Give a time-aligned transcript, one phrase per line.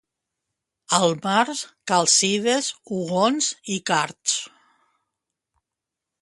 [0.99, 4.39] Al març, calcides, ugons i cards.